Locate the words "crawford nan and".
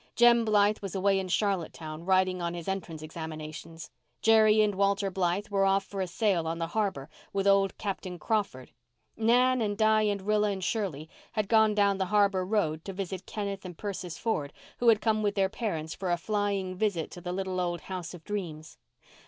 8.17-9.77